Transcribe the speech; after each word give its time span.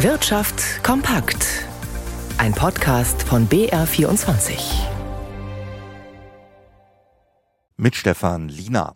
Wirtschaft 0.00 0.84
kompakt. 0.84 1.64
Ein 2.36 2.52
Podcast 2.52 3.22
von 3.22 3.48
BR24. 3.48 4.58
Mit 7.78 7.96
Stefan 7.96 8.50
Lina. 8.50 8.94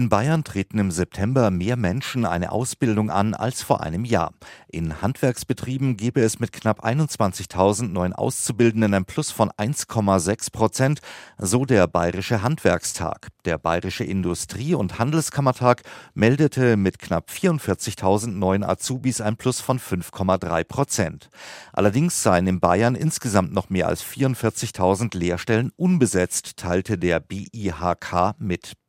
In 0.00 0.08
Bayern 0.08 0.44
treten 0.44 0.78
im 0.78 0.90
September 0.90 1.50
mehr 1.50 1.76
Menschen 1.76 2.24
eine 2.24 2.52
Ausbildung 2.52 3.10
an 3.10 3.34
als 3.34 3.62
vor 3.62 3.82
einem 3.82 4.06
Jahr. 4.06 4.32
In 4.66 5.02
Handwerksbetrieben 5.02 5.98
gebe 5.98 6.22
es 6.22 6.40
mit 6.40 6.52
knapp 6.52 6.82
21.000 6.86 7.88
neuen 7.88 8.14
Auszubildenden 8.14 8.94
ein 8.94 9.04
Plus 9.04 9.30
von 9.30 9.50
1,6 9.50 10.52
Prozent, 10.52 11.00
so 11.36 11.66
der 11.66 11.86
Bayerische 11.86 12.40
Handwerkstag. 12.40 13.28
Der 13.44 13.58
Bayerische 13.58 14.04
Industrie- 14.04 14.72
und 14.72 14.98
Handelskammertag 14.98 15.82
meldete 16.14 16.78
mit 16.78 16.98
knapp 16.98 17.28
44.000 17.28 18.28
neuen 18.28 18.64
Azubis 18.64 19.20
ein 19.20 19.36
Plus 19.36 19.60
von 19.60 19.78
5,3 19.78 20.64
Prozent. 20.64 21.28
Allerdings 21.74 22.22
seien 22.22 22.46
in 22.46 22.58
Bayern 22.58 22.94
insgesamt 22.94 23.52
noch 23.52 23.68
mehr 23.68 23.86
als 23.86 24.02
44.000 24.02 25.14
Lehrstellen 25.14 25.72
unbesetzt, 25.76 26.56
teilte 26.56 26.96
der 26.96 27.20
BIHK 27.20 28.34
mit. 28.38 28.79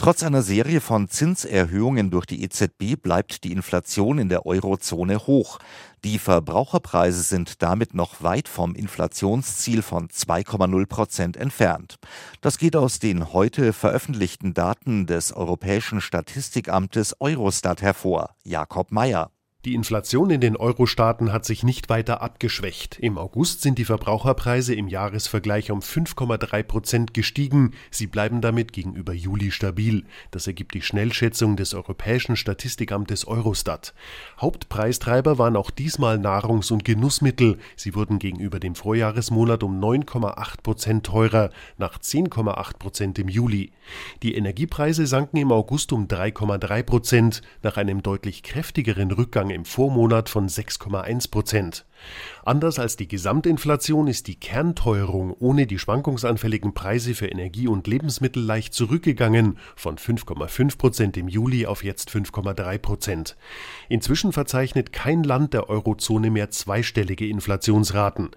Trotz 0.00 0.22
einer 0.22 0.42
Serie 0.42 0.80
von 0.80 1.08
Zinserhöhungen 1.08 2.10
durch 2.10 2.24
die 2.24 2.44
EZB 2.44 2.94
bleibt 3.02 3.42
die 3.42 3.50
Inflation 3.50 4.20
in 4.20 4.28
der 4.28 4.46
Eurozone 4.46 5.26
hoch. 5.26 5.58
Die 6.04 6.20
Verbraucherpreise 6.20 7.20
sind 7.22 7.62
damit 7.62 7.94
noch 7.94 8.22
weit 8.22 8.46
vom 8.46 8.76
Inflationsziel 8.76 9.82
von 9.82 10.06
2,0 10.08 10.86
Prozent 10.86 11.36
entfernt. 11.36 11.96
Das 12.40 12.58
geht 12.58 12.76
aus 12.76 13.00
den 13.00 13.32
heute 13.32 13.72
veröffentlichten 13.72 14.54
Daten 14.54 15.06
des 15.06 15.32
Europäischen 15.32 16.00
Statistikamtes 16.00 17.16
Eurostat 17.18 17.82
hervor. 17.82 18.36
Jakob 18.44 18.92
Mayer. 18.92 19.32
Die 19.68 19.74
Inflation 19.74 20.30
in 20.30 20.40
den 20.40 20.56
Euro-Staaten 20.56 21.30
hat 21.30 21.44
sich 21.44 21.62
nicht 21.62 21.90
weiter 21.90 22.22
abgeschwächt. 22.22 22.98
Im 23.00 23.18
August 23.18 23.60
sind 23.60 23.76
die 23.76 23.84
Verbraucherpreise 23.84 24.74
im 24.74 24.88
Jahresvergleich 24.88 25.70
um 25.70 25.80
5,3 25.80 26.62
Prozent 26.62 27.12
gestiegen. 27.12 27.72
Sie 27.90 28.06
bleiben 28.06 28.40
damit 28.40 28.72
gegenüber 28.72 29.12
Juli 29.12 29.50
stabil. 29.50 30.06
Das 30.30 30.46
ergibt 30.46 30.72
die 30.72 30.80
Schnellschätzung 30.80 31.56
des 31.56 31.74
Europäischen 31.74 32.34
Statistikamtes 32.36 33.28
Eurostat. 33.28 33.92
Hauptpreistreiber 34.40 35.36
waren 35.36 35.54
auch 35.54 35.70
diesmal 35.70 36.16
Nahrungs- 36.16 36.72
und 36.72 36.86
Genussmittel. 36.86 37.58
Sie 37.76 37.94
wurden 37.94 38.18
gegenüber 38.18 38.60
dem 38.60 38.74
Vorjahresmonat 38.74 39.62
um 39.62 39.78
9,8 39.78 40.62
Prozent 40.62 41.04
teurer, 41.04 41.50
nach 41.76 41.98
10,8 41.98 42.78
Prozent 42.78 43.18
im 43.18 43.28
Juli. 43.28 43.72
Die 44.22 44.34
Energiepreise 44.34 45.06
sanken 45.06 45.36
im 45.36 45.52
August 45.52 45.92
um 45.92 46.06
3,3 46.06 46.82
Prozent, 46.84 47.42
nach 47.62 47.76
einem 47.76 48.02
deutlich 48.02 48.42
kräftigeren 48.42 49.10
Rückgang 49.10 49.57
im 49.58 49.64
Vormonat 49.64 50.28
von 50.28 50.48
6,1 50.48 51.32
Prozent. 51.32 51.84
Anders 52.44 52.78
als 52.78 52.96
die 52.96 53.08
Gesamtinflation 53.08 54.06
ist 54.06 54.28
die 54.28 54.38
Kernteuerung 54.38 55.34
ohne 55.40 55.66
die 55.66 55.80
schwankungsanfälligen 55.80 56.74
Preise 56.74 57.12
für 57.12 57.26
Energie 57.26 57.66
und 57.66 57.88
Lebensmittel 57.88 58.40
leicht 58.40 58.72
zurückgegangen, 58.72 59.58
von 59.74 59.96
5,5 59.96 60.78
Prozent 60.78 61.16
im 61.16 61.26
Juli 61.26 61.66
auf 61.66 61.82
jetzt 61.82 62.08
5,3 62.10 62.78
Prozent. 62.78 63.36
Inzwischen 63.88 64.32
verzeichnet 64.32 64.92
kein 64.92 65.24
Land 65.24 65.54
der 65.54 65.68
Eurozone 65.68 66.30
mehr 66.30 66.50
zweistellige 66.50 67.26
Inflationsraten. 67.26 68.30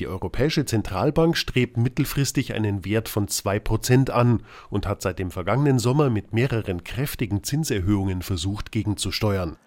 Die 0.00 0.06
Europäische 0.06 0.64
Zentralbank 0.64 1.36
strebt 1.36 1.76
mittelfristig 1.76 2.54
einen 2.54 2.86
Wert 2.86 3.10
von 3.10 3.28
2 3.28 3.58
Prozent 3.60 4.08
an 4.08 4.42
und 4.70 4.86
hat 4.86 5.02
seit 5.02 5.18
dem 5.18 5.30
vergangenen 5.30 5.78
Sommer 5.78 6.08
mit 6.08 6.32
mehreren 6.32 6.82
kräftigen 6.82 7.44
Zinserhöhungen 7.44 8.22
versucht, 8.22 8.72
gegenzusteuern. 8.72 9.58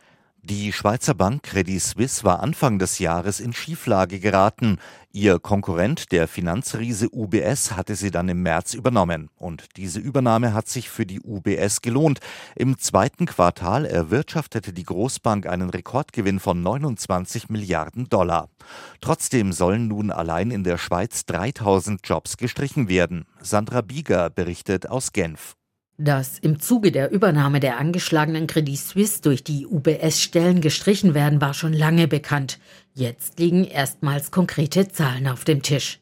Die 0.47 0.71
Schweizer 0.71 1.15
Bank 1.15 1.41
Credit 1.41 1.81
Suisse 1.81 2.23
war 2.23 2.43
Anfang 2.43 2.77
des 2.77 2.99
Jahres 2.99 3.39
in 3.39 3.51
Schieflage 3.51 4.19
geraten. 4.19 4.77
Ihr 5.11 5.39
Konkurrent, 5.39 6.11
der 6.11 6.27
Finanzriese 6.27 7.07
UBS, 7.11 7.71
hatte 7.71 7.95
sie 7.95 8.11
dann 8.11 8.29
im 8.29 8.43
März 8.43 8.75
übernommen. 8.75 9.31
Und 9.37 9.75
diese 9.75 9.99
Übernahme 9.99 10.53
hat 10.53 10.67
sich 10.67 10.87
für 10.87 11.07
die 11.07 11.19
UBS 11.19 11.81
gelohnt. 11.81 12.19
Im 12.55 12.77
zweiten 12.77 13.25
Quartal 13.25 13.87
erwirtschaftete 13.87 14.71
die 14.71 14.83
Großbank 14.83 15.47
einen 15.47 15.71
Rekordgewinn 15.71 16.39
von 16.39 16.61
29 16.61 17.49
Milliarden 17.49 18.07
Dollar. 18.09 18.49
Trotzdem 19.01 19.51
sollen 19.51 19.87
nun 19.87 20.11
allein 20.11 20.51
in 20.51 20.63
der 20.63 20.77
Schweiz 20.77 21.25
3000 21.25 22.07
Jobs 22.07 22.37
gestrichen 22.37 22.87
werden. 22.87 23.25
Sandra 23.41 23.81
Bieger 23.81 24.29
berichtet 24.29 24.87
aus 24.87 25.11
Genf. 25.11 25.55
Dass 25.97 26.39
im 26.39 26.59
Zuge 26.59 26.91
der 26.91 27.11
Übernahme 27.11 27.61
der 27.61 27.77
angeschlagenen 27.77 28.47
Credit 28.47 28.77
Suisse 28.77 29.21
durch 29.21 29.45
die 29.45 29.65
UBS 29.65 30.21
Stellen 30.21 30.59
gestrichen 30.59 31.13
werden, 31.13 31.39
war 31.39 31.53
schon 31.53 31.71
lange 31.71 32.09
bekannt. 32.09 32.59
Jetzt 32.93 33.39
liegen 33.39 33.63
erstmals 33.63 34.29
konkrete 34.29 34.89
Zahlen 34.89 35.27
auf 35.27 35.45
dem 35.45 35.61
Tisch. 35.61 35.99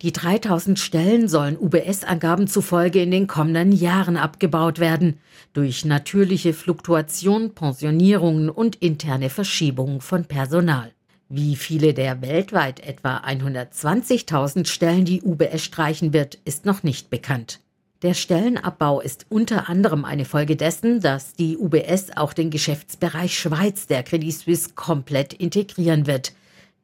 Die 0.00 0.12
3000 0.12 0.78
Stellen 0.78 1.28
sollen 1.28 1.58
UBS-Angaben 1.58 2.46
zufolge 2.46 3.02
in 3.02 3.10
den 3.10 3.26
kommenden 3.26 3.72
Jahren 3.72 4.16
abgebaut 4.16 4.78
werden, 4.78 5.20
durch 5.52 5.84
natürliche 5.84 6.54
Fluktuation, 6.54 7.54
Pensionierungen 7.54 8.48
und 8.48 8.76
interne 8.76 9.28
Verschiebungen 9.28 10.00
von 10.00 10.24
Personal. 10.24 10.92
Wie 11.28 11.56
viele 11.56 11.92
der 11.92 12.22
weltweit 12.22 12.80
etwa 12.80 13.18
120.000 13.18 14.66
Stellen 14.66 15.04
die 15.04 15.20
UBS 15.20 15.62
streichen 15.62 16.14
wird, 16.14 16.36
ist 16.46 16.64
noch 16.64 16.82
nicht 16.82 17.10
bekannt. 17.10 17.60
Der 18.02 18.14
Stellenabbau 18.14 19.00
ist 19.00 19.26
unter 19.28 19.68
anderem 19.68 20.04
eine 20.04 20.24
Folge 20.24 20.54
dessen, 20.54 21.00
dass 21.00 21.32
die 21.32 21.58
UBS 21.58 22.16
auch 22.16 22.32
den 22.32 22.48
Geschäftsbereich 22.48 23.36
Schweiz 23.36 23.88
der 23.88 24.04
Credit 24.04 24.32
Suisse 24.32 24.74
komplett 24.76 25.32
integrieren 25.32 26.06
wird. 26.06 26.32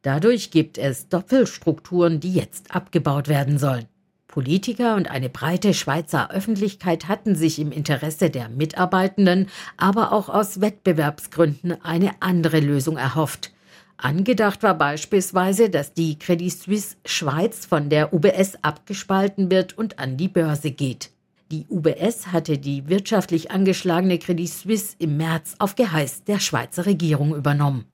Dadurch 0.01 0.51
gibt 0.51 0.77
es 0.77 1.07
Doppelstrukturen, 1.07 2.19
die 2.19 2.33
jetzt 2.33 2.75
abgebaut 2.75 3.29
werden 3.29 3.57
sollen. 3.57 3.85
Politiker 4.27 4.95
und 4.95 5.09
eine 5.09 5.29
breite 5.29 5.73
Schweizer 5.73 6.31
Öffentlichkeit 6.31 7.07
hatten 7.07 7.35
sich 7.35 7.59
im 7.59 7.71
Interesse 7.71 8.29
der 8.29 8.49
Mitarbeitenden, 8.49 9.47
aber 9.77 10.11
auch 10.11 10.27
aus 10.27 10.59
Wettbewerbsgründen 10.59 11.81
eine 11.81 12.11
andere 12.19 12.59
Lösung 12.59 12.97
erhofft. 12.97 13.53
Angedacht 13.97 14.61
war 14.61 14.77
beispielsweise, 14.77 15.69
dass 15.69 15.93
die 15.93 16.19
Credit 16.19 16.51
Suisse 16.51 16.97
Schweiz 17.05 17.65
von 17.65 17.89
der 17.89 18.13
UBS 18.13 18.57
abgespalten 18.61 19.49
wird 19.49 19.77
und 19.77 19.99
an 19.99 20.17
die 20.17 20.27
Börse 20.27 20.71
geht. 20.71 21.11
Die 21.51 21.65
UBS 21.69 22.27
hatte 22.27 22.57
die 22.57 22.89
wirtschaftlich 22.89 23.51
angeschlagene 23.51 24.19
Credit 24.19 24.49
Suisse 24.49 24.95
im 24.99 25.17
März 25.17 25.55
auf 25.59 25.75
Geheiß 25.75 26.23
der 26.25 26.39
Schweizer 26.39 26.85
Regierung 26.85 27.35
übernommen. 27.35 27.85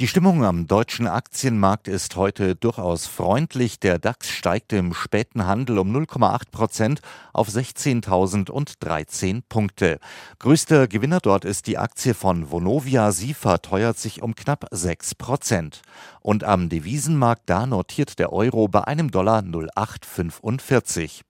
Die 0.00 0.08
Stimmung 0.08 0.44
am 0.44 0.66
deutschen 0.66 1.06
Aktienmarkt 1.06 1.86
ist 1.86 2.16
heute 2.16 2.56
durchaus 2.56 3.06
freundlich. 3.06 3.78
Der 3.78 4.00
DAX 4.00 4.28
steigt 4.28 4.72
im 4.72 4.92
späten 4.92 5.46
Handel 5.46 5.78
um 5.78 5.94
0,8 5.94 6.50
Prozent 6.50 7.00
auf 7.32 7.48
16.013 7.48 9.42
Punkte. 9.48 10.00
Größter 10.40 10.88
Gewinner 10.88 11.20
dort 11.20 11.44
ist 11.44 11.68
die 11.68 11.78
Aktie 11.78 12.14
von 12.14 12.50
Vonovia. 12.50 13.12
Sie 13.12 13.34
verteuert 13.34 13.96
sich 13.96 14.20
um 14.20 14.34
knapp 14.34 14.66
6 14.72 15.14
Prozent. 15.14 15.82
Und 16.18 16.42
am 16.42 16.68
Devisenmarkt 16.68 17.42
da 17.46 17.64
notiert 17.64 18.18
der 18.18 18.32
Euro 18.32 18.66
bei 18.66 18.82
einem 18.82 19.12
Dollar 19.12 19.42
0,845. 19.42 21.22